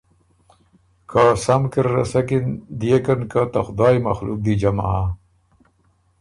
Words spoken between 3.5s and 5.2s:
ته خدایٛ مخلوق دی جمع هۀ۔